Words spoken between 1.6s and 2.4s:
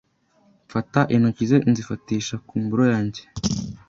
nzifatisha